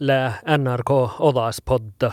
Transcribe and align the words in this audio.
le 0.00 0.32
NRK 0.58 0.90
Odaspodda. 1.20 2.10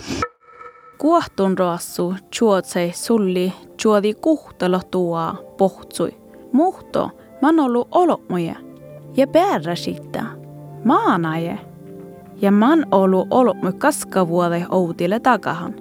Kuohtun 0.97 1.57
raassu 1.57 2.15
chuotsei 2.31 2.91
sulli 2.93 3.53
chuodi 3.77 4.13
kuhtalo 4.13 4.81
tuo 4.91 5.19
pohtsui. 5.57 6.17
Muhto 6.51 7.09
man 7.41 7.59
ollut 7.59 7.87
olotmoja 7.91 8.55
ja 9.17 9.27
päällä 9.27 9.75
siitä. 9.75 10.23
Maanaje. 10.85 11.59
Ja 12.41 12.51
man 12.51 12.85
ollut 12.91 13.27
olotmo 13.31 13.71
kaskavuode 13.77 14.65
outille 14.69 15.19
takahan. 15.19 15.75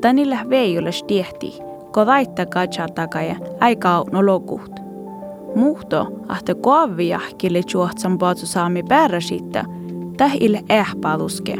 Tänillä 0.00 0.38
veijules 0.50 1.04
tiehti, 1.04 1.58
ko 1.92 2.06
vaitta 2.06 2.46
katsaa 2.46 2.88
takaja 2.88 3.36
aika 3.60 4.04
lokuht. 4.12 4.72
Muhto 5.54 6.06
ahte 6.28 6.54
koavijahkille 6.54 7.62
chuotsan 7.62 8.18
paatsu 8.18 8.46
saami 8.46 8.82
päällä 8.82 9.20
siitä, 9.20 9.64
tähille 10.16 10.64
ehpaaduske. 10.68 11.56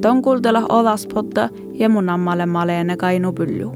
Ton 0.00 0.22
kultella 0.22 0.62
olaspotta 0.68 1.48
ja 1.72 1.88
mun 1.88 2.08
ammalle 2.08 2.46
maleene 2.46 2.96
kainu 2.96 3.32
pyllu. 3.32 3.72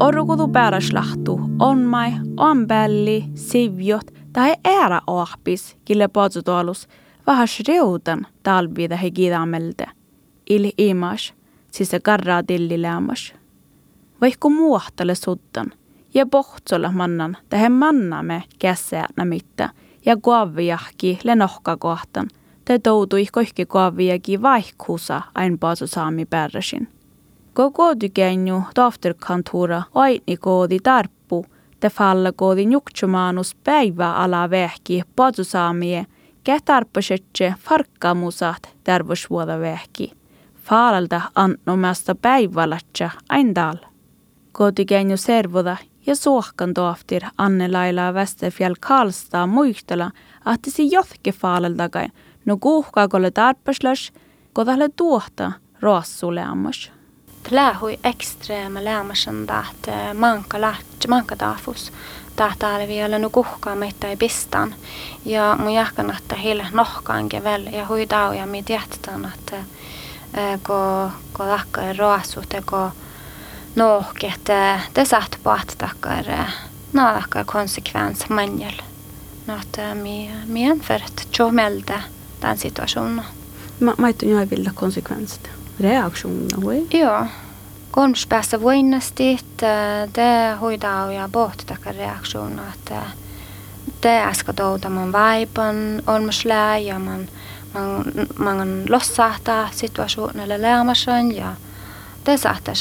Orrukutu 0.00 0.48
pääräslahtu 0.48 1.40
on 1.58 1.78
mai, 1.78 2.12
on 2.36 2.66
bälli, 2.66 3.24
sivjot 3.34 4.10
tai 4.32 4.54
äära 4.64 5.00
ohpis, 5.06 5.76
kille 5.84 6.08
potsutuolus, 6.08 6.88
vähäs 7.26 7.62
reutan 7.68 8.26
talvida 8.42 8.96
he 8.96 9.10
kidamelte. 9.10 9.86
Il 10.50 10.72
imas, 10.78 11.34
siis 11.70 11.90
se 11.90 12.00
karraa 12.00 12.42
tillilämmas. 12.42 13.34
Vaikka 14.20 14.48
muohtale 14.48 15.14
suttan, 15.14 15.72
ja 16.14 16.26
pohtsolla 16.26 16.92
mannan, 16.92 17.36
tähän 17.48 17.72
mannamme 17.72 18.42
kässäänä 18.58 19.24
mitta, 19.24 19.68
ja 20.06 20.16
kuavijahki 20.16 21.18
le 21.24 21.34
nohka 21.34 21.76
kohtan, 21.76 22.28
te 22.64 22.78
toutui 22.78 23.26
kohki 23.32 23.66
kuavijakin 23.66 24.42
vaihkuusa 24.42 25.22
ain 25.34 25.58
paasu 25.58 25.86
saami 25.86 26.26
pärräsin. 26.26 26.88
Koko 27.52 27.94
tykenju 27.94 28.62
tafterkantura 28.74 29.82
aini 29.94 30.36
koodi 30.40 30.78
tarppu, 30.82 31.46
te 31.80 31.90
falla 31.90 32.32
koodi 32.32 32.66
njuktsumaanus 32.66 33.54
päivä 33.64 34.12
ala 34.14 34.50
vehki 34.50 35.02
paasu 35.16 35.44
saamie, 35.44 36.06
kätarppasetse 36.44 37.54
farkkamusat 37.58 38.76
tervosvuoda 38.84 39.60
vehki. 39.60 40.19
Faalalta 40.70 41.20
annomasta 41.34 42.14
päivälatsa 42.14 43.10
ain 43.28 43.54
dal. 43.54 43.76
Kotikenju 44.52 45.16
servoda 45.16 45.76
ja 46.06 46.16
suohkan 46.16 46.74
tohtir 46.74 47.22
Anne 47.38 47.68
Laila 47.68 48.14
Västerfjäll 48.14 48.74
Karlstad 48.80 49.46
muistella, 49.46 50.10
että 50.54 50.70
se 50.70 50.82
jotke 50.82 51.32
faalaltakain, 51.32 52.12
no 52.44 52.56
kuuhkaakolle 52.56 53.30
tarppaslas, 53.30 54.12
kodalle 54.52 54.88
tuohta 54.96 55.52
roassuleammas. 55.80 56.92
Lähui 57.50 57.98
ekstreema 58.04 58.84
lämmäsen 58.84 59.46
taht 59.46 59.86
manka 60.14 60.60
läht, 60.60 61.08
manka 61.08 61.36
taafus. 61.36 61.92
Tahta 62.36 62.68
oli 62.68 62.88
vielä 62.88 63.18
no 63.18 63.30
kuhkaa 63.30 63.76
meitä 63.76 64.08
ei 64.08 64.16
pistan. 64.16 64.74
Ja 65.24 65.56
mun 65.58 65.72
jahkan, 65.72 66.16
että 66.18 66.34
heille 66.36 66.66
nohkaankin 66.72 67.44
väl 67.44 67.66
ja 67.66 67.86
huidau 67.88 68.32
ja 68.32 68.46
mi 68.46 68.62
tiedetään, 68.62 69.32
että 69.34 69.56
ko, 70.62 71.10
ko 71.32 71.46
lakka 71.48 71.82
ei 71.82 71.96
roassut 71.96 72.52
ja 72.52 72.62
ko 72.64 72.90
nohki, 73.76 74.26
että 74.26 74.80
det 74.94 75.04
satt 75.04 75.38
på 75.42 75.50
att 75.50 75.78
tackar 75.78 76.50
no 76.92 77.02
tackar 77.02 77.44
konsekvens 77.44 78.28
manjel. 78.28 78.82
No, 79.46 79.56
että 79.56 79.94
mi, 79.94 80.30
mi 80.46 80.66
jämför 80.66 81.02
att 81.04 81.26
tjomelde 81.30 82.02
den 82.42 82.58
situationen. 82.58 83.24
Ma, 83.80 83.94
ma 83.98 84.08
ei 84.08 84.34
ole 84.34 84.50
vilja 84.50 84.70
konsekvenset. 84.74 85.50
Reaktioner, 85.80 86.60
või? 86.60 86.86
Joo. 86.92 87.26
Kolmas 87.90 88.26
päässä 88.26 88.60
voinnasti, 88.60 89.32
että 89.32 90.08
te 90.12 90.56
hoidaa 90.60 91.12
ja 91.12 91.28
pohtitakka 91.32 91.92
reaktioner, 91.92 92.64
että 92.74 93.02
te 94.00 94.22
äsken 94.22 94.54
touta 94.54 94.90
mun 94.90 95.12
vaipan 95.12 96.02
olmuslää 96.06 96.78
ja 96.78 96.98
man, 96.98 97.04
man, 97.04 97.28
man 98.38 98.82
lossahtaa 98.88 99.68
situationelle 99.72 100.62
lämmäsen 100.62 101.36
ja 101.36 101.52
te 102.24 102.32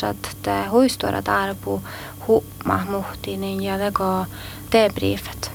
että 0.10 0.30
te 0.42 0.66
huistuoda 0.66 1.22
tarpu 1.22 1.82
huuma 2.28 2.86
muhtinen 2.90 3.64
ja 3.64 3.78
teko 3.78 4.26
debriefet. 4.72 5.52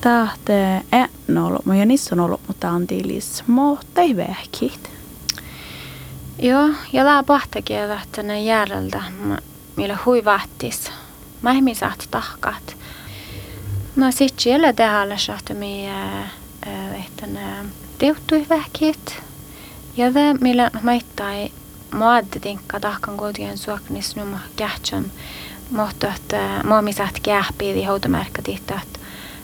Tahte 0.00 0.82
en 0.92 1.38
ollut, 1.38 1.62
ja 1.78 1.86
niissä 1.86 2.14
on 2.14 2.20
ollut, 2.20 2.40
mutta 2.48 2.70
on 2.70 2.86
tilis, 2.86 3.44
mutta 3.46 4.00
ei 4.00 4.16
vähkit. 4.16 4.90
Joo, 6.38 6.68
ja 6.92 7.04
lää 7.04 7.22
pahtakin, 7.22 7.76
että 8.02 8.22
ne 8.22 8.42
järjeltä, 8.42 9.02
millä 9.76 9.98
hui 10.06 10.24
vahtis. 10.24 10.90
Mä 11.42 11.52
ei 11.52 11.74
saat 11.74 12.08
tahkat. 12.10 12.76
No 13.96 14.12
sit 14.12 14.34
siellä 14.38 14.72
tehdään, 14.72 15.12
että 15.12 15.54
me 15.54 15.84
että 17.06 17.26
ne 17.26 17.40
tehtui 17.98 18.46
vähkit. 18.48 19.22
Ja 19.96 20.14
det 20.14 20.40
millä 20.40 20.70
maittai 20.82 21.50
maadde 21.94 22.40
tinkka 22.40 22.80
tahkan 22.80 23.16
kodien 23.16 23.58
suoknis 23.58 24.16
numma 24.16 24.38
kähtsön. 24.56 25.12
Mutta 25.70 26.06
että 26.14 26.60
muomi 26.64 26.92
saat 26.92 27.20
kähpiidi 27.22 27.84
houtomärkkä 27.84 28.42
että 28.48 28.80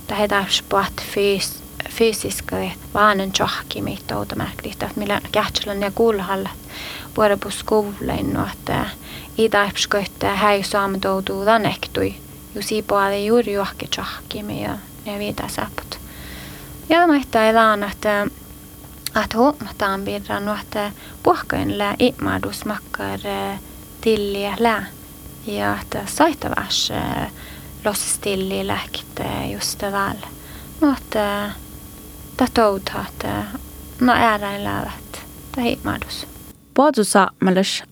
det 0.08 0.32
är 0.32 0.44
sport 0.48 1.02
fys 1.14 1.62
fysiska 1.88 2.56
vanen 2.94 3.32
tjohki 3.32 3.82
mitt 3.82 4.12
automerkligt 4.12 4.82
att 4.82 4.96
millä 4.96 5.20
kähtsälän 5.32 5.82
ja 5.82 5.90
kuulhallat 5.90 6.62
puhuta 7.14 7.36
på 7.36 7.50
skolan 7.50 8.36
och 8.36 8.48
att 8.48 8.88
i 9.36 9.48
taipskoitte 9.48 10.26
häi 10.26 10.62
saamutoutuu 10.62 11.44
tanektui 11.44 12.14
jusi 12.54 12.82
puolella 12.82 13.16
juuri 13.16 13.52
johonkin 13.52 13.88
tjohki 13.88 14.38
ja 14.62 14.78
ne 15.06 15.18
viitä 15.18 15.48
saput. 15.48 15.98
Ja 16.88 16.98
ei 17.46 17.54
laan, 17.54 17.82
että 17.82 18.26
att 19.14 19.34
huomataan 19.34 20.02
pidran 20.04 20.58
että 20.60 20.92
puhkain 21.22 21.78
lää 21.78 21.94
imadus 21.98 22.64
makkar 22.64 23.20
tilliä 24.00 24.54
lää 24.58 24.86
ja 25.46 25.78
että 25.82 26.02
saittavas 26.06 26.92
lossistilli 27.84 28.66
lähkite 28.66 29.46
just 29.52 29.82
väl. 29.82 30.16
No 30.80 30.94
että 30.98 31.50
tatouta, 32.36 33.04
että 33.08 33.44
no 34.00 34.12
ääräin 34.12 34.64
läävät 34.64 35.24
tai 35.56 35.64
himadus. 35.64 36.26
Puotusa 36.74 37.28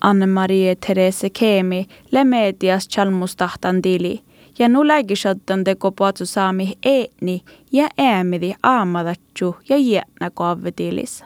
Anne-Marie 0.01 0.75
Therese 0.85 1.29
Keemi 1.29 1.87
le 2.11 2.23
medias 2.23 2.89
chalmustahtan 2.89 3.83
dili 3.83 4.23
ja 4.59 4.69
nu 4.69 4.87
lägisattan 4.87 5.63
teko 5.63 5.91
puotusaami 5.91 6.73
eeni 6.83 7.41
ja 7.71 7.89
äämidi 7.97 8.53
aamadatju 8.63 9.55
ja 9.69 9.77
jätnä 9.77 10.29
koavetilis. 10.33 11.23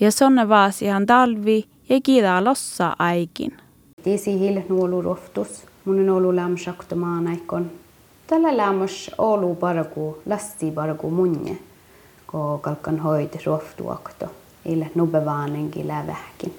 Ja 0.00 0.10
sonne 0.10 0.48
vaasihan 0.48 1.06
talvi 1.06 1.64
ja 1.88 2.00
kiidaa 2.02 2.44
lossa 2.44 2.96
aikin. 2.98 3.52
Tiisi 4.02 4.38
hille 4.38 4.64
nuolu 4.68 5.02
roftus, 5.02 5.64
mun 5.84 6.00
on 6.00 6.08
ollut 6.08 6.34
lämsakta 6.34 6.96
maanaikon. 6.96 7.70
Tällä 8.26 8.56
lämmäs 8.56 9.10
olu 9.18 9.54
paraku, 9.54 10.18
lasti 10.26 10.70
paraku 10.70 11.10
munje, 11.10 11.56
kun 12.26 12.60
kalkan 12.60 12.98
hoiti 12.98 13.38
roftuakto, 13.46 14.26
ille 14.64 14.90
nubevaanenkin 14.94 15.88
lävähkin. 15.88 16.54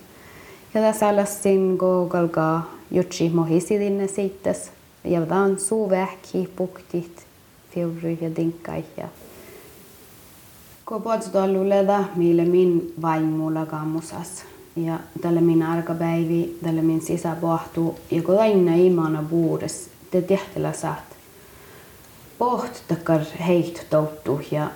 Ja 0.73 0.81
tässä 0.81 1.07
alassin, 1.07 1.77
kun 1.77 2.09
kalkaa 2.09 2.71
jutsi 2.91 3.29
mohisidinne 3.29 4.07
siittäs, 4.07 4.71
ja 5.05 5.25
tämän 5.25 5.59
suu 5.59 5.89
vähki, 5.89 6.49
puktit, 6.55 7.25
fiuri 7.71 8.17
ja 8.21 8.35
dinkkai. 8.35 8.83
Ja 8.97 9.07
kun 10.85 11.01
puhutaan 11.01 11.69
leda, 11.69 12.03
mille 12.15 12.45
min 12.45 12.93
vaimulla 13.01 13.65
kammusas. 13.65 14.43
Ja 14.75 14.99
tälle 15.21 15.41
min 15.41 15.63
arkapäivi, 15.63 16.57
tälle 16.63 16.81
min 16.81 17.01
sisäpohtuu, 17.01 17.99
ja 18.11 18.21
kun 18.21 18.39
aina 18.39 18.75
imana 18.75 19.23
buudes, 19.23 19.89
te 20.11 20.21
tehtelä 20.21 20.73
saat 20.73 21.15
pohtakar 22.37 23.21
heit 23.47 23.87
touttu 23.89 24.41
ja 24.51 24.67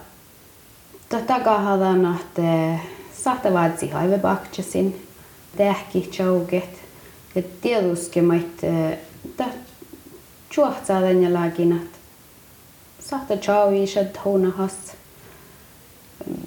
takahadan, 1.28 2.20
että 2.20 2.80
saattaa 3.24 3.54
vaatsi 3.54 3.90
haivepakchasin, 3.90 5.08
tähki 5.58 6.10
chauket, 6.12 6.70
ja 7.36 7.44
tietysti 7.62 8.22
mait 8.22 8.62
tänne 10.88 11.30
laakin, 11.30 11.72
että 11.72 11.98
saattaa 13.00 13.38
chauisat 13.38 14.26
huunahas. 14.26 14.74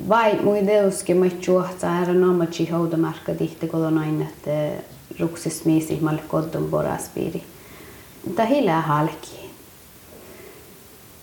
Vai 0.08 0.38
mui 0.42 0.62
tietysti 0.62 1.14
mait 1.14 1.46
juohtsaa 1.46 1.98
ära 1.98 2.14
namatsi 2.14 2.70
haudamarkka 2.70 3.34
tihti, 3.34 3.68
kun 3.68 3.86
on 3.86 3.98
aina, 3.98 4.24
että 4.24 4.82
ruksis 5.20 5.64
miisi 5.64 5.98
malle 6.00 6.22
kodun 6.28 6.70
boraspiiri. 6.70 7.42
Mutta 8.26 8.44
hilää 8.44 8.80
halki. 8.80 9.50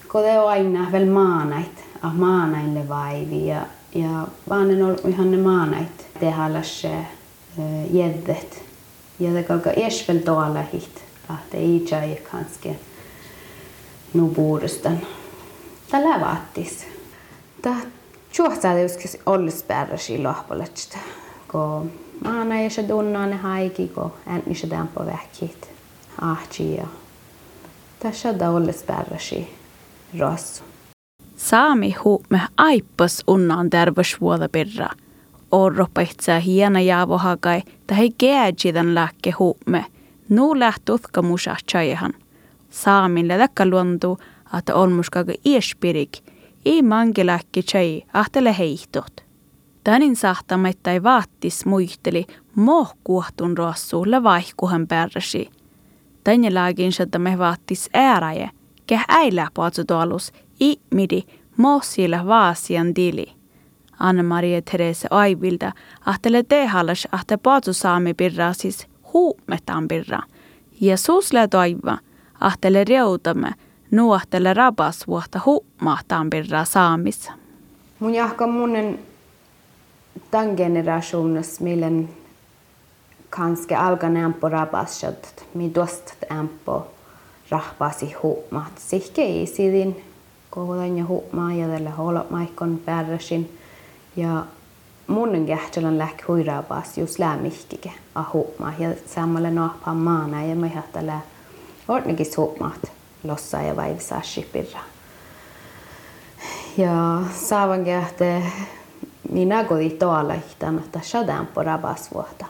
Kode 0.08 0.38
aina 0.38 0.92
vielä 0.92 1.12
maanait, 1.12 1.84
ah 2.02 2.14
maanaille 2.14 2.90
vaivi 2.90 3.48
ja, 3.48 3.66
ja 3.96 4.28
vaan 4.50 4.72
en 4.72 4.86
ollut 4.86 5.06
ihan 5.06 5.32
ne 5.32 5.38
maanait 5.38 6.08
tehdä 6.20 6.64
se 6.64 6.92
jeddet. 7.92 8.70
Ja 9.20 9.34
det 9.34 9.48
kalka 9.48 9.72
esvel 9.72 10.20
tuolla 10.20 10.64
hit, 10.74 11.04
att 11.30 11.52
det 11.52 11.58
ei 11.58 11.88
jai 11.92 12.16
kanske 12.32 12.76
nu 14.14 14.22
buudestan. 14.22 15.00
Tällä 15.92 16.20
vaattis. 16.20 16.86
Tää 17.62 17.82
juohtaa 18.38 18.74
tietysti 18.74 19.20
ollis 19.26 19.64
pärräsi 19.64 20.24
lohpoletsista, 20.24 20.98
kun 21.52 21.92
maana 22.24 22.62
ja 22.62 22.70
se 22.70 22.84
tunnaa 22.84 23.26
ne 23.26 23.36
haiki, 23.36 23.88
kun 23.88 24.14
ääni 24.26 24.56
se 24.56 24.68
tämpo 24.68 25.06
vähkit 25.06 25.70
ahti 26.22 26.76
ja 26.76 26.88
tässä 28.00 28.30
on 28.30 28.56
ollis 28.56 28.84
pärräsi 28.84 29.54
rossu. 30.20 30.64
Saami 31.38 31.96
huume 32.04 32.42
aippas 32.58 33.24
unnan 33.28 33.70
terveysvuoda 33.70 34.50
pirra. 34.50 34.90
Orropa 35.52 36.02
itse 36.02 36.42
hiena 36.46 36.82
jaavohakai, 36.82 37.62
tai 37.88 38.10
gääjidän 38.20 38.96
lääkke 38.96 39.32
huume. 39.32 39.86
Nu 40.30 40.60
läht 40.60 40.90
utka 40.90 41.22
musa 41.22 41.56
chajahan. 41.72 42.14
Saamin 42.70 43.28
lädäkkä 43.28 43.66
luontuu, 43.66 44.18
että 44.58 44.76
olmuskaga 44.76 45.34
iespirik, 45.46 46.18
ei 46.66 46.82
mangelääkki 46.82 47.64
chai 47.64 48.04
ahtele 48.14 48.58
heihtot. 48.58 49.24
Tänin 49.84 50.16
ei 50.92 51.04
vaattis 51.04 51.66
muisteli 51.66 52.26
mohkuohtun 52.56 53.58
rossuulle 53.58 54.24
vaihkuhan 54.24 54.88
pärräsi. 54.88 55.50
Tänne 56.24 56.54
lääkin 56.54 56.92
me 57.18 57.38
vaattis 57.38 57.90
ääräjä, 57.94 58.50
keh 58.88 59.06
äilä 59.08 59.48
tuolus, 59.88 60.34
i 60.62 60.78
midi 60.94 61.24
mossilla 61.58 62.26
vaasian 62.26 62.96
dili. 62.96 63.40
Anna-Maria 64.00 64.62
Therese 64.62 65.08
Aivilta 65.12 65.72
ahtele 66.06 66.44
tehallas 66.44 67.08
ahte 67.12 67.38
saami 67.72 68.14
pirra 68.14 68.54
huumetaan 69.14 69.88
pirra. 69.88 70.20
Ja 70.82 70.98
susle 70.98 71.48
toiva 71.48 71.98
ahtele 72.40 72.84
reutamme 72.84 73.52
nuohtele 73.92 74.54
rabas 74.54 75.08
vuotta 75.08 75.40
huumahtaan 75.46 76.30
pirra 76.30 76.66
saamissa. 76.66 77.32
Mun 78.00 78.16
jahka 78.16 78.48
munnen 78.48 79.00
tämän 80.32 80.56
generationas 80.56 81.60
millen 81.60 82.10
kanske 83.30 83.76
alkan 83.76 84.18
ämpo 84.18 84.50
rabasjat, 84.50 85.46
mi 85.54 85.72
dostat 85.76 86.18
ämpo 86.32 86.88
rahpasi 87.50 88.14
huumat. 88.24 88.78
Sihke 88.78 89.22
ei 89.22 89.46
sidin 89.46 90.04
kohudan 90.50 90.98
ja 90.98 91.06
huumaa 91.06 91.54
ja 91.54 91.68
tällä 91.68 91.90
holot 91.90 92.30
maikon 92.30 92.80
pärräsin. 92.86 93.58
Ja 94.16 94.46
munnen 95.10 95.46
kähtälän 95.46 95.98
lähk 95.98 96.28
huiraabas 96.28 96.98
just 96.98 97.20
lämmihkike 97.20 97.92
a 98.16 98.24
huumaa 98.34 98.74
ja 98.80 98.90
samalla 99.06 99.50
nohpaan 99.50 99.98
maana 99.98 100.46
ja 100.46 100.56
mä 100.56 100.70
tällä 100.94 101.20
ordnigis 101.88 102.38
huumaat 102.38 102.92
lossa 103.24 103.62
ja 103.62 103.76
vaivisaa 103.76 104.22
shipirra. 104.22 104.80
Ja 106.78 107.22
saavan 107.36 107.86
kähte 107.86 108.44
minä 109.32 109.64
kodi 109.64 109.90
tuolla 109.90 110.34
ihtan, 110.34 110.80
että 110.80 111.00
shadaan 111.04 111.48
på 111.48 111.64
rabas 111.64 112.14
vuotta. 112.14 112.46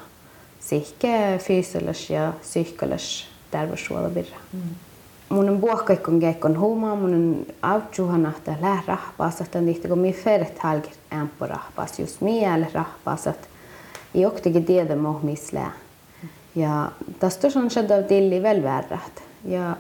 Sihke 0.60 1.40
fysisellä 1.48 1.92
ja 2.10 2.34
psykologis 2.42 3.28
terveyshuolvirra. 3.52 4.38
Mm 4.54 4.89
mun 5.30 5.58
buokkaikon 5.62 6.20
keikon 6.20 6.60
huumaa, 6.60 6.96
mun 6.96 7.46
autsuhana, 7.62 8.30
että 8.38 8.56
läh 8.62 8.84
rahpaas, 8.88 9.42
että 9.42 9.62
niitä 9.62 9.88
kun 9.88 10.00
mi 10.00 10.14
feret 10.14 10.60
halki 10.60 10.92
ämpö 11.14 11.48
rahpaas, 11.48 12.00
just 12.00 12.22
miele 12.22 12.68
rahpaas, 12.74 13.28
että 13.28 13.48
ei 14.16 14.26
oktikin 14.26 14.66
tiedä 14.66 14.96
moh 14.96 15.24
missä 15.24 15.72
Ja 16.56 16.92
tästä 17.20 17.48
on 17.56 17.72
se 17.72 17.84
tilli 18.08 18.44
väl 18.44 18.64
värrät. 18.64 19.24
Ja 19.46 19.76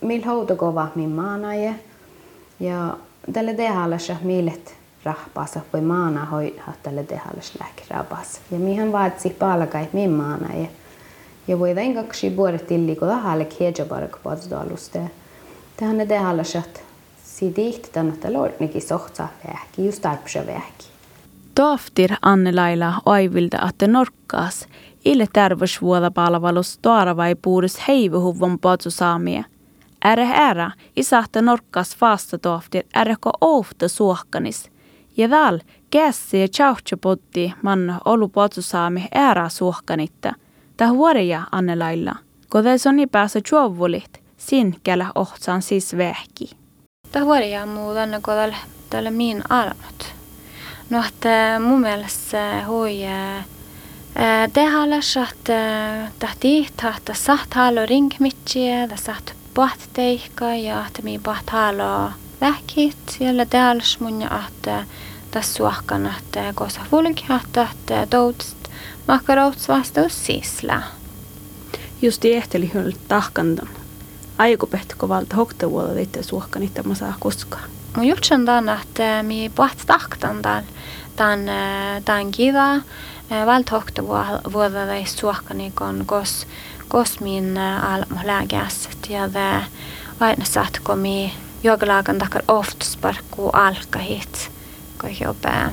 mil 0.00 0.24
houta 0.26 0.56
kova 0.56 0.88
min 0.94 1.10
maanaje. 1.10 1.74
Ja 2.60 2.96
tälle 3.32 3.54
tehalassa 3.54 4.16
milet 4.22 4.74
rahpaas, 5.04 5.58
voi 5.72 5.80
maana 5.80 6.24
hoidaa 6.24 6.72
tälle 6.82 7.04
tehalassa 7.04 7.54
lähki 7.60 7.82
rahpaas. 7.90 8.40
Ja 8.50 8.58
mihän 8.58 8.92
vaatsi 8.92 9.30
palkai 9.30 9.88
min 9.92 10.10
maanaje. 10.10 10.68
Ja 11.48 11.58
voi 11.58 11.76
vain 11.76 11.94
kaksi 11.94 12.36
vuodet 12.36 12.66
tilli, 12.66 12.96
kun 12.96 13.08
tahalle 13.08 13.44
kiedja 13.44 13.84
bark 13.84 14.16
puolestaluste. 14.22 15.10
Tähän 15.76 15.98
ne 15.98 16.06
tehdä 16.06 16.44
shat. 16.44 16.82
Si 17.24 17.52
dihti 17.56 17.88
tänne 17.92 18.30
lordnikin 18.30 18.82
sohtsa 18.82 19.28
vähki, 19.48 19.86
just 19.86 20.02
tarpsa 20.02 20.46
vähki. 20.46 20.86
Toftir 21.54 22.12
Anne-Laila 22.22 22.94
aivilta, 23.06 23.68
että 23.68 23.86
norkkaas 23.86 24.66
ille 25.04 25.26
terveysvuodapalvelus 25.32 26.80
vai 27.16 27.34
puudus 27.34 27.88
heivuhuvon 27.88 28.58
saamia. 28.88 29.44
Ärä 30.04 30.28
ärä, 30.34 30.70
isahta 30.96 31.42
norkkaas 31.42 31.96
vasta 32.00 32.38
toftir, 32.38 32.84
äräkö 32.96 33.30
ofta 33.40 33.88
suohkanis. 33.88 34.70
Ja 35.16 35.30
väl, 35.30 35.60
kässi 35.90 36.40
ja 36.40 36.48
tjauhtsapotti 36.48 37.52
man 37.62 38.00
olu 38.04 38.30
saami 38.60 39.08
ärä 39.14 39.48
suohkanitta– 39.48 40.32
Ta 40.76 40.88
huoreja 40.88 41.42
annelailla, 41.52 42.14
kode 42.48 42.78
soni 42.78 43.06
päässä 43.06 43.40
juovulit, 43.52 44.20
sin 44.36 44.76
kälä 44.84 45.06
ohtsaan 45.14 45.62
siis 45.62 45.96
vähki. 45.96 46.50
Ta 47.12 47.20
huoreja 47.24 47.66
muu 47.66 47.94
tänne 47.94 48.20
kodelle 48.22 48.56
tälle 48.90 49.10
min 49.10 49.42
armot. 49.48 50.14
No, 50.90 51.04
että 51.08 51.60
mun 51.64 51.80
mielestä 51.80 52.64
hui 52.66 52.98
tehdä 54.52 54.78
että 55.30 56.10
tahti 56.18 56.68
tahta 56.82 57.14
saht 57.14 57.54
halo 57.54 57.86
ringmitsiä, 57.86 58.80
ja 58.80 58.96
saht 58.96 59.32
paht 59.54 59.80
teikka 59.92 60.44
ja 60.44 60.86
että 60.86 61.02
mi 61.02 61.20
halo 61.50 62.10
vähkit, 62.40 62.96
siellä 63.10 63.46
tehdä 63.46 63.74
mun 64.00 64.22
ja 64.22 64.40
että 64.48 64.84
tässä 65.30 65.54
suohkan, 65.54 66.06
että 66.18 66.52
kosa 66.54 66.80
fulki, 66.90 67.24
että 67.50 68.06
toutst 68.10 68.61
Makarouts 69.08 69.68
vastaus 69.68 70.26
sisla. 70.26 70.82
Justi 72.02 72.34
ehteli 72.34 72.70
hyöllä 72.74 72.96
tahkantan. 73.08 73.68
Aikupehtiko 74.38 75.08
valta 75.08 75.36
hoktavuoda 75.36 76.00
itse 76.00 76.22
suohkan 76.22 76.62
itse 76.62 76.82
mä 76.82 76.94
saa 76.94 77.14
koskaan. 77.20 77.70
Mun 77.96 78.06
jutsan 78.06 78.44
tämän, 78.44 78.80
että 78.82 79.22
mi 79.22 79.52
puhat 79.54 79.78
tahkan 79.86 80.42
tämän, 80.42 80.64
tämän, 82.04 82.30
kiva. 82.30 82.74
Valta 83.46 83.70
hoktavuoda 83.70 84.94
ei 84.94 85.06
suohkani 85.06 85.72
kon 85.74 86.02
kos, 86.06 86.46
kos 86.88 87.20
min 87.20 87.58
almo 87.58 88.20
lääkässet 88.24 88.98
ja 89.08 89.28
aina 90.20 90.44
saatko 90.44 90.96
mi 90.96 91.34
jogalaagan 91.62 92.18
takar 92.18 92.42
oftusparkku 92.48 93.48
alkahit, 93.48 94.50
kun 95.00 95.10
jobba 95.20 95.72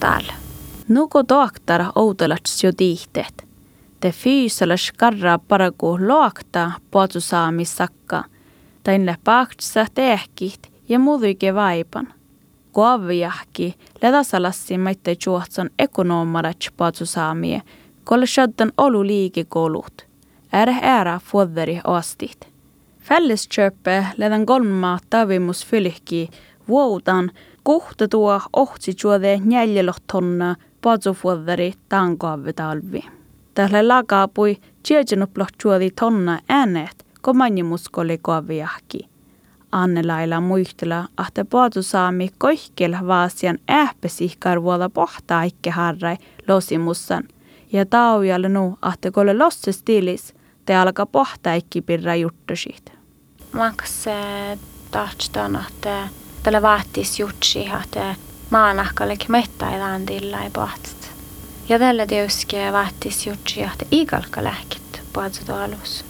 täällä. 0.00 0.41
Nuko 0.92 1.22
doaktara 1.28 1.92
outelats 1.94 2.64
jo 2.64 2.72
tiihteet. 2.76 3.46
Te 4.00 4.10
fyysalas 4.12 4.92
karraa 4.98 5.38
paraku 5.38 5.98
loakta 6.08 6.72
puoltusaamissakka. 6.90 8.24
Tainle 8.84 9.16
paaktsa 9.24 9.86
tehkit 9.94 10.72
ja 10.88 10.98
muduike 10.98 11.54
vaipan. 11.54 12.08
Kuavjahki 12.72 13.74
ledasalassi 14.02 14.78
maitte 14.78 15.16
juotson 15.26 15.70
ekonomarats 15.78 16.70
puoltusaamie, 16.76 17.62
kolle 18.04 18.26
shaddan 18.26 18.72
olu 18.76 19.06
liikekoulut. 19.06 20.06
Ärä 20.54 20.76
ärä 20.82 21.20
fuodveri 21.24 21.80
astit. 21.84 22.48
Fällisköpe 23.00 24.06
ledan 24.16 24.46
kolmaa 24.46 24.98
tavimus 25.10 25.66
fylhki 25.66 26.30
vuotan 26.68 27.30
kohta 27.62 28.08
tuo 28.08 28.40
ohtsi 28.52 28.94
juode 29.04 29.40
tonna 30.06 30.56
patsufuodari 30.82 31.72
tankoavi 31.88 32.52
talvi. 32.52 33.04
Tällä 33.54 33.88
lakaapui 33.88 34.56
tiedenuplahtuodi 34.82 35.90
tonna 35.90 36.38
äänet, 36.48 37.06
kun 37.22 37.36
manjimuskoli 37.36 38.18
koaviahki. 38.18 39.08
Annelaila 39.72 40.40
muistella, 40.40 41.08
että 41.28 41.44
paatsusaami 41.44 42.30
koihkel 42.38 42.96
vaasian 43.06 43.58
ähpesihkarvuolla 43.70 44.88
pohtaa 44.88 45.42
ikke 45.42 45.70
harrai 45.70 46.16
losimussan. 46.48 47.24
Ja 47.72 47.86
taujalle 47.86 48.48
nu, 48.48 48.78
että 48.92 49.10
kolle 49.10 49.38
losse 49.38 49.72
stilis, 49.72 50.34
te 50.66 50.76
alkaa 50.76 51.06
pohtaa 51.06 51.54
ikke 51.54 51.80
pirra 51.80 52.14
juttusit. 52.14 52.92
Mankas 53.52 54.04
tahtaan, 54.90 55.66
että 55.68 56.08
tällä 56.42 56.62
vaatis 56.62 57.20
jutsi, 57.20 57.66
että 57.82 58.14
maanahkallekin 58.52 59.30
mettäilään 59.30 60.06
tillai 60.06 60.50
pohtat. 60.50 61.10
Ja 61.68 61.78
tällä 61.78 62.06
tietysti 62.06 62.56
vaatis 62.72 63.26
jutsi, 63.26 63.62
että 63.62 63.84
ikalka 63.90 64.44
lähkit 64.44 65.02
puhutuolus. 65.12 66.04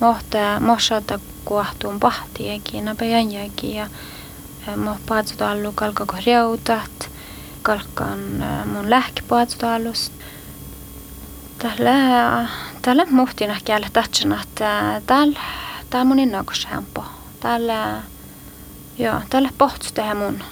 Mohta 0.00 0.60
moshata 0.60 1.20
kuahtuun 1.44 2.00
pahtiakin, 2.00 2.84
napajanjakin 2.84 3.74
ja 3.74 3.86
mo 4.76 4.96
puhutuollu 5.06 5.72
kalka 5.72 6.06
korjautat, 6.06 7.10
kalkan 7.62 8.18
mun 8.72 8.90
lähki 8.90 9.22
puhutuolust. 9.22 10.12
Tällä, 11.58 12.48
tällä 12.82 13.06
muhtina 13.10 13.56
kielä 13.64 13.88
tatsana, 13.92 14.42
että 14.42 15.02
tällä, 15.06 15.40
tällä 15.90 16.04
mun 16.04 16.18
innokus 16.18 16.68
hempo. 16.70 17.04
Tällä, 17.40 18.02
joo, 18.98 19.20
tällä 19.30 19.48
pohtus 19.58 19.92
tehdä 19.92 20.14
mun 20.14 20.42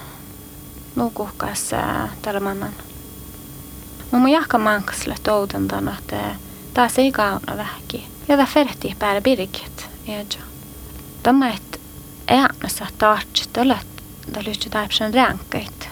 nukuhkas 0.95 1.71
tällä 2.21 2.39
mannan. 2.39 2.73
Mun 4.11 4.29
jahka 4.29 4.57
mankasle 4.57 5.15
toutantan, 5.23 5.95
että 5.99 6.35
taas 6.73 6.99
ei 6.99 7.11
kauna 7.11 7.57
vähki. 7.57 8.07
Ja 8.27 8.37
tämä 8.37 8.45
ferti 8.45 8.95
päällä 8.99 9.21
pirkit. 9.21 9.89
Ejo. 10.07 10.23
Tämä 11.23 11.49
et 11.49 11.81
äänässä 12.27 12.87
tartsi 12.97 13.49
tällä 13.53 13.77
tällä 14.33 14.51
täpsen 14.69 15.13
ränkkäit. 15.13 15.89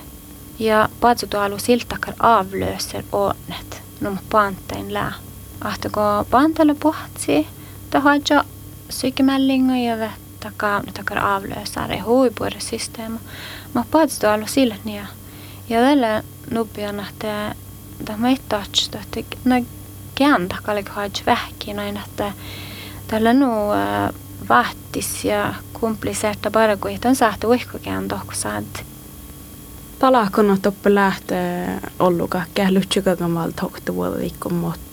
Ja 0.60 0.90
patsutualu 1.00 1.60
siltakar 1.60 2.14
avlöser 2.20 3.04
onnet 3.12 3.84
num 4.02 4.18
pantein 4.32 4.94
lää. 4.94 5.14
Ahtako 5.62 6.02
pantele 6.30 6.76
pohtsi, 6.76 7.48
tahansa 7.90 8.46
sykemällinga 10.44 10.44
ja 10.44 10.44
vettä 10.44 10.52
kauna 10.58 10.92
takar 10.94 11.20
avlösare 11.20 12.00
huipuore 12.00 12.60
systeema. 12.60 13.20
Mä 13.74 13.84
patsutualu 13.92 14.48
silniä. 14.48 15.08
Ja 15.70 15.80
tällä 15.80 16.24
nubian, 16.52 17.00
että 17.00 17.56
tämä 18.06 18.30
ei 18.30 18.38
tahtsi, 18.50 18.90
että 18.94 19.38
no 19.46 19.66
kääntää 20.16 20.58
kallik 20.64 20.90
haits 20.90 21.26
vähki 21.26 21.74
noin, 21.74 21.98
että 21.98 22.34
tällä 23.08 23.34
nu 23.34 23.48
vahtis 24.50 25.26
ja 25.26 25.54
komplicerta 25.74 26.52
bara 26.52 26.78
kun 26.78 26.92
on 27.06 27.16
saatu 27.16 27.48
uihkokään 27.48 28.08
tohku 28.08 28.34
saat. 28.34 28.86
Palakon 30.00 30.58
toppe 30.62 30.96
lähtee 30.96 31.80
olluka 32.00 32.42
kählytsykäkän 32.54 33.36
valtohtu 33.36 33.96
vuolikko 33.96 34.50
mut 34.50 34.74
mutta 34.74 34.93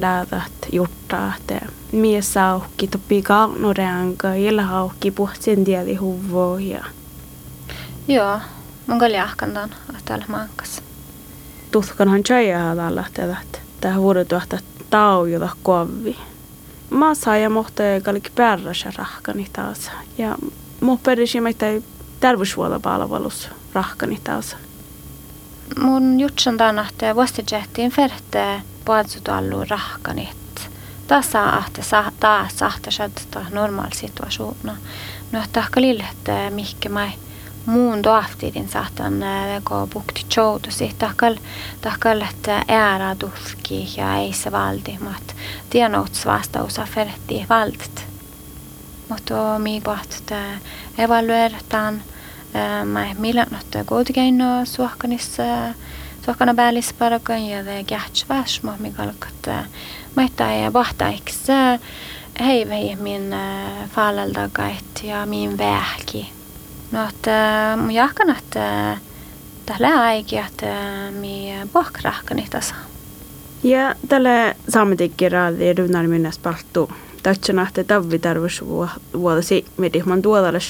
däätät 0.00 0.52
juttaa, 0.72 1.32
että 1.38 1.66
mies 1.92 2.32
saukki 2.32 2.86
toppi 2.86 3.22
kaunoreanka, 3.22 4.34
jellä 4.34 4.62
haukki 4.62 5.10
puhtsen 5.10 5.64
tieli 5.64 5.94
huvoo 5.94 6.58
ja... 6.58 6.84
Joo, 8.08 8.40
mun 8.86 8.98
kalli 8.98 9.18
ahkantan, 9.18 9.70
että 9.88 10.02
täällä 10.04 10.24
mankkas. 10.28 10.82
Tuhkanhan 11.70 12.22
tjäjää 12.22 12.76
tällä 12.76 13.04
että 13.42 13.58
tähän 13.80 14.02
vuodetuhta 14.02 14.58
taujuta 14.90 15.48
kovi. 15.62 16.16
Mä 16.90 17.14
saan 17.14 17.42
ja 17.42 17.50
mohta 17.50 17.82
kaikki 18.02 18.30
pärrässä 18.34 18.92
rahkani 18.96 19.46
taas. 19.52 19.90
Ja 20.18 20.36
mun 20.80 20.98
perisi 20.98 21.40
meitä 21.40 21.66
terveyshuoltopalvelus 22.20 23.48
rahkani 23.72 24.20
taas. 24.24 24.56
Mun 25.80 26.20
jutsan 26.20 26.56
tänä, 26.56 26.86
että 26.88 27.16
vastijettiin 27.16 27.90
puolsutallu 28.84 29.64
rahkanit. 29.68 30.70
Tässä 31.06 31.56
ahte 31.56 31.82
sa, 31.82 32.12
taas 32.20 32.58
sahte 32.58 32.90
shadta 32.90 33.44
normaal 33.50 33.90
situaationa. 33.92 34.76
No, 35.32 35.42
että 35.42 35.60
ehkä 35.60 35.80
lille, 35.80 36.04
että 36.12 36.50
mihkä 36.50 36.88
mä 36.88 37.10
muun 37.66 38.02
doaftidin 38.02 38.68
saatan 38.68 39.24
ko 39.64 39.86
bukti 39.92 40.26
choutusi 40.30 40.94
tahkal 40.98 41.36
tahkal 41.80 42.20
että 42.20 42.64
äära 42.68 43.14
tuhki 43.14 43.88
ja 43.96 44.16
ei 44.16 44.32
se 44.32 44.52
valdi 44.52 44.98
mat 44.98 45.36
tienouts 45.70 46.26
vastaus 46.26 46.78
aferti 46.78 47.46
valdt 47.48 48.06
mutta 49.08 49.58
mi 49.58 49.82
että 50.02 50.44
evalueerataan 50.98 52.02
mä 52.84 53.06
millä 53.18 53.46
notta 53.50 53.84
kuitenkin 53.84 54.42
suohkanissa 54.64 55.42
suohkana 56.24 56.54
päällis 56.54 56.92
parakan 56.92 57.46
ja 57.46 57.64
det 57.64 57.86
gärts 57.86 58.28
värs 58.28 58.62
mo 58.62 58.72
mi 58.78 58.92
kalkat 58.92 59.68
mä 60.16 60.22
ei 60.22 60.72
vahtaiks 60.72 61.46
hei 62.40 62.68
vei 62.68 62.96
min 62.96 63.34
fallalda 63.94 64.50
ja 65.02 65.26
min 65.26 65.58
vähki 65.58 66.40
No, 66.92 67.08
että 67.08 67.78
mun 67.80 67.90
jahkan, 67.90 68.30
että 68.30 68.96
tällä 69.66 70.00
aikia, 70.00 70.46
että 70.46 70.66
mi 71.20 71.52
pohkrahkani 71.72 72.46
tasa. 72.50 72.74
Ja 73.62 73.94
tällä 74.08 74.54
saametikkiraalli 74.68 75.72
runnar 75.72 76.06
minä 76.06 76.30
spalttu. 76.30 76.90
Tatsana, 77.22 77.68
että 77.68 77.84
tavvi 77.84 78.18
tarvus 78.18 78.64
vuodasi 79.12 79.64
medihman 79.76 80.22
tuodalle 80.22 80.60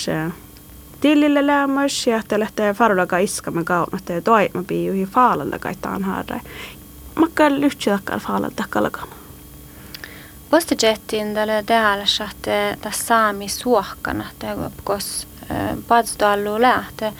ja 2.10 2.22
tällä 2.28 2.44
että 2.44 2.74
farulaga 2.74 3.18
iskamme 3.18 3.64
kaunat 3.64 4.08
ja 4.08 4.22
toima 4.22 4.62
piijuhi 4.66 5.06
faalalla 5.06 5.58
kaitaan 5.58 6.04
haara. 6.04 6.40
Makka 7.14 7.50
lyhtsy 7.50 7.90
takkal 7.90 8.18
faalalta 8.18 8.64
kalkan. 8.70 9.08
Vastajettiin 10.52 11.34
tälle 11.34 11.62
täällä, 11.66 12.04
että 12.30 12.76
tässä 12.80 13.06
saami 13.06 13.48
suohkana, 13.48 14.26
kos 14.84 15.26
padstoallu 15.88 16.60
lähte 16.60 17.12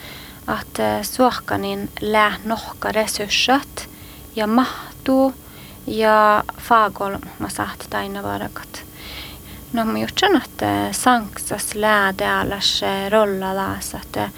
att 0.47 0.79
suohkanin 1.01 1.89
lää 2.01 2.33
nohka 2.45 2.91
resursat 2.91 3.89
ja 4.35 4.47
mahtuu 4.47 5.33
ja 5.87 6.43
faagol 6.57 7.17
ma 7.39 7.49
saht 7.49 7.85
taina 7.89 8.23
varakat. 8.23 8.83
No 9.73 9.85
mä 9.85 9.99
jutsan, 9.99 10.41
että 10.45 10.87
sanksas 10.91 11.75
lää 11.75 12.13
täälläs 12.13 12.81
rolla 13.09 13.55
laas, 13.55 13.93
että 13.93 14.29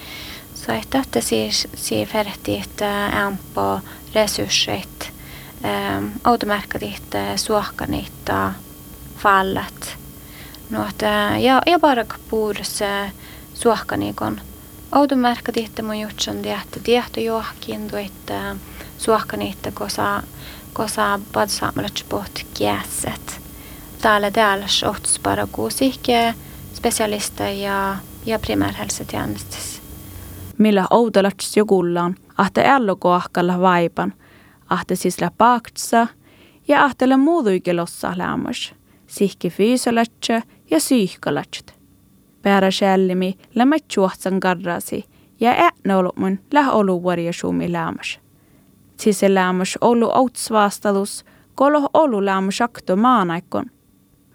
så 0.55 0.71
että 0.71 0.99
että 0.99 1.21
siis 1.21 1.67
si 1.75 2.05
ferti 2.05 2.59
että 2.59 3.05
ämpo 3.05 3.79
resurssit 4.15 5.11
automerkkatit 6.23 7.03
suohkanit 7.35 8.29
fallat. 9.17 9.97
No 10.69 10.87
että 10.89 11.31
ja 11.39 11.61
ja 11.65 11.79
bara 11.79 12.05
puudus 12.29 12.79
suohkanikon. 13.53 14.41
Automärkatihte 14.91 15.81
mun 15.81 15.99
jutsan 15.99 16.37
tiehtä 16.37 16.79
tiehtä 16.83 17.19
johkin 17.19 17.87
tuitte 17.89 18.33
suohkaniitte 18.97 19.71
kosa 19.71 20.23
kosa 20.73 21.19
padsaamalats 21.33 22.03
pohti 22.03 22.47
kiäset. 22.53 23.42
Täällä 24.03 24.31
täällä 24.31 24.67
shohtus 24.67 25.19
bara 25.24 25.48
kuusihke 25.51 26.33
specialista 26.74 27.43
ja 27.43 27.95
ja 28.25 28.39
primärhälsotjänstys. 28.39 29.81
Millä 30.57 30.88
outolats 30.89 31.57
jokullaan, 31.57 32.15
ahte 32.38 32.65
ällokoahkalla 32.65 33.60
vaipan, 33.60 34.13
ahte 34.69 34.95
sisla 34.95 35.31
paaktsa 35.38 36.07
ja 36.67 36.83
ahtele 36.83 37.17
muuduikelossa 37.17 38.13
lämmös, 38.17 38.74
sihki 39.07 39.50
fyysolatsa 39.50 40.41
ja 40.72 40.79
syyhkalatsa 40.79 41.74
pääräsjällimi 42.41 43.38
lämmä 43.55 43.75
juohtsan 43.98 44.39
karrasi 44.39 45.05
ja 45.39 45.51
äännolomun 45.51 46.39
läh 46.53 46.75
olu 46.75 47.03
varjasumi 47.03 47.72
lämmäs. 47.72 48.19
Sise 49.00 49.33
lämmäs 49.33 49.77
olu 49.81 50.10
outsvaastalus, 50.13 51.25
kolo 51.55 51.89
olu 51.93 52.25
lämmäs 52.25 52.62
akto 52.62 52.95
maanaikon. 52.95 53.65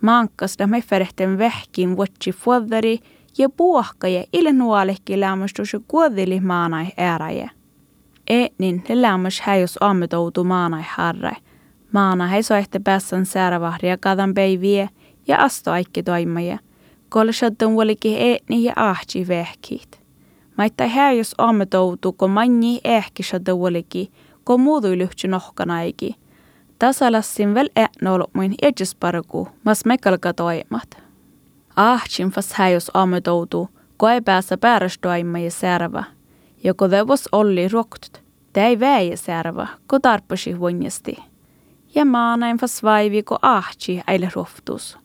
Maankas 0.01 0.55
lämmä 0.59 0.81
ferehten 0.81 1.39
vähkin 1.39 1.97
vuotsi 1.97 2.33
fuodari 2.33 2.99
ja 3.39 3.49
puohkaje 3.49 4.25
ille 4.33 4.53
nuolehki 4.53 5.21
lämmästys 5.21 5.77
kuodili 5.89 6.41
maanai 6.41 6.87
ääräjä. 6.97 7.51
Eetnin 8.27 8.85
le 8.89 9.03
lämmäs 9.03 9.41
häjus 9.41 9.83
ammetoutu 9.83 10.45
maanai 10.45 10.85
harrai. 10.89 11.37
Maana 11.93 12.27
hei 12.27 12.43
soihte 12.43 12.79
päässän 12.79 13.27
säärävahria 13.27 13.97
kadan 13.97 14.35
päiviä 14.35 14.89
ja 15.29 15.43
asto 15.43 15.71
aikki 15.71 16.03
toimaja– 16.03 16.59
Kolshaddan 17.09 17.75
waliki 17.75 18.17
eetni 18.17 18.65
ja 18.65 18.73
ahti 18.77 19.29
vehkit. 19.29 20.01
Maita 20.59 20.89
häjus 20.89 21.35
ammetoutu, 21.39 22.13
ko 22.13 22.29
manni 22.29 22.81
ehki 22.85 23.23
shadda 23.23 23.55
waliki, 23.55 24.11
ko 24.45 24.59
muudu 24.59 24.89
lyhtsy 24.89 25.29
nohkanaiki. 25.29 26.17
Tasalassin 26.79 27.55
vel 27.55 27.69
äänolmuin 27.77 28.55
edjusparku, 28.63 29.49
mas 29.65 29.85
mekalka 29.85 30.35
toimat. 30.35 31.03
Ahtsin 31.77 32.31
fas 32.31 32.53
häjus 32.53 32.91
ammetoutu, 32.95 33.69
ko 33.97 34.09
ei 34.09 34.21
päässä 34.21 34.57
päärästoimma 34.57 35.39
ja 35.39 35.51
särvä. 35.51 36.05
Ja 36.65 36.75
ko 36.75 36.91
devos 36.91 37.29
olli 37.33 37.69
roktut, 37.69 38.23
te 38.53 38.67
ei 38.67 38.81
väijä 38.81 39.17
särvä, 39.17 39.67
ko 39.87 39.99
tarpasi 39.99 40.53
huonjasti. 40.53 41.17
Ja 41.95 42.05
maanain 42.05 42.59
fas 42.59 42.83
vaivi, 42.83 43.23
ko 43.23 43.39
ahtsi 43.43 44.01
äile 44.07 44.31
roftus 44.35 44.99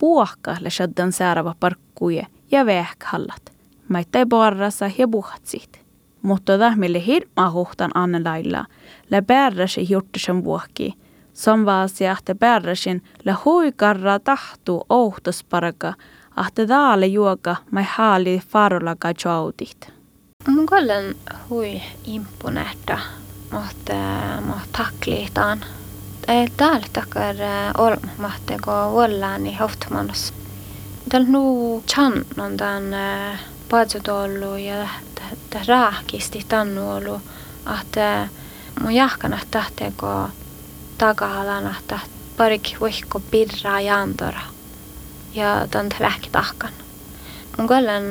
puohka 0.00 0.56
le 0.60 0.70
shaddan 0.70 1.12
saarava 1.12 1.54
parkkuje 1.60 2.26
ja 2.50 2.66
vähkhallat. 2.66 3.52
Maittai 3.88 4.26
borrassa 4.26 4.90
ja 4.98 5.08
puhatsit. 5.08 5.80
mutta 6.22 6.58
tahmille 6.58 7.06
hirma 7.06 7.50
huhtan 7.50 7.90
Anne 7.94 8.20
Lailla, 8.24 8.64
le 9.10 9.22
bärräsi 9.22 9.88
hjortisen 9.88 10.44
vuokki. 10.44 10.94
Som 11.34 11.66
vaasi 11.66 12.08
ahte 12.08 12.34
bärräsin 12.34 13.02
le 13.24 13.32
huikarra 13.44 14.18
tahtu 14.18 14.80
ouhtusparka, 14.88 15.94
ahte 16.36 16.68
daale 16.68 17.06
juoka 17.06 17.56
mai 17.70 17.84
haali 17.88 18.42
farolaga 18.48 19.12
joutit. 19.24 19.92
Mun 20.48 20.66
kollen 20.66 21.14
hui 21.50 21.82
imponetta, 22.04 22.98
mutta 23.52 23.92
mä 24.46 24.60
takliitaan. 24.72 25.64
Ei 26.28 26.48
täällä 26.56 26.86
takar 26.92 27.36
olm, 27.78 28.08
mahte 28.18 28.56
go 28.62 28.92
vollani 28.92 29.56
hoftmanus. 29.56 30.34
Täällä 31.08 31.28
nu 31.28 31.82
chan 31.86 32.12
on 32.38 32.56
tämän 32.56 32.84
patsutollu 33.70 34.56
ja 34.56 34.88
tämä 35.50 35.64
raahkisti 35.68 36.44
tannuolu, 36.48 37.20
että 37.80 38.28
mun 38.80 38.92
jahkana 38.92 39.38
tahteko 39.50 40.06
taka-alana 40.06 40.39
taht 41.88 42.10
parik 42.36 42.76
pirraa 43.30 43.80
ja 43.80 43.96
antora. 43.96 44.40
Ja 45.34 45.66
tämän 45.70 45.88
lähki 46.00 46.30
tahkan. 46.32 46.70
Mun 47.58 47.68
kollen 47.68 48.04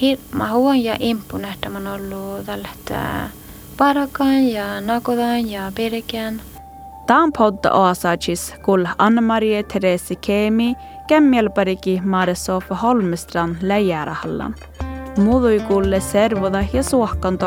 hirma 0.00 0.48
huon 0.48 0.84
ja 0.84 0.96
impun, 1.00 1.44
että 1.44 1.68
mä 1.68 1.78
oon 1.78 1.86
ollut 1.86 2.46
tällä 2.46 2.68
parakan 3.76 4.44
ja 4.48 4.80
nakodan 4.80 5.50
ja 5.50 5.72
pirkän. 5.74 6.42
Tämän 7.06 7.32
podda 7.32 7.72
oasajis 7.72 8.54
kuul 8.64 8.84
Anna-Marie 8.98 9.62
Therese 9.62 10.14
Kemi 10.14 10.74
kämmielpariki 11.08 12.00
Maresofa 12.04 12.74
Holmestrand 12.74 13.56
läjärahallan. 13.62 14.54
Muutui 15.18 15.60
kuulle 15.60 16.00
servoda 16.00 16.64
ja 16.72 16.82
suohkan 16.82 17.38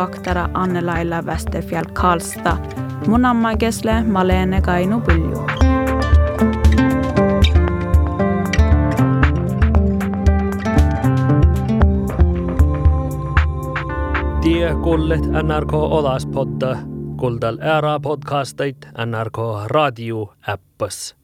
Anne-Laila 0.54 1.22
Westerfjall 1.22 1.86
Karlstad. 1.94 2.95
Munamäe, 3.08 3.58
Kesle, 3.58 4.04
Malene, 4.04 4.62
Kainu, 4.62 5.02
Põlju. 5.02 5.46
Tie 14.42 14.74
kuulet 14.84 15.26
NRK 15.44 15.74
Olaspodda, 15.74 16.78
kuuldel 17.18 17.60
ära 17.62 18.00
podcastit 18.00 18.90
NRK 19.06 19.38
raadio 19.68 20.34
äppas 20.48 21.16